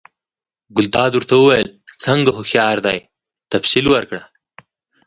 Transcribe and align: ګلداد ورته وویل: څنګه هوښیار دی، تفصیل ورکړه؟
ګلداد 0.75 1.11
ورته 1.15 1.33
وویل: 1.37 1.69
څنګه 2.03 2.29
هوښیار 2.37 2.77
دی، 2.85 2.99
تفصیل 3.51 3.85
ورکړه؟ 3.93 4.21